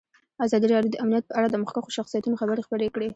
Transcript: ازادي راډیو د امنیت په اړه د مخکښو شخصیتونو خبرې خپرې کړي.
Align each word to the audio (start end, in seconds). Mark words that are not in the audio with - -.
ازادي 0.45 0.67
راډیو 0.73 0.91
د 0.93 0.97
امنیت 1.03 1.25
په 1.27 1.35
اړه 1.39 1.47
د 1.49 1.55
مخکښو 1.63 1.95
شخصیتونو 1.97 2.39
خبرې 2.41 2.65
خپرې 2.65 2.87
کړي. 2.95 3.07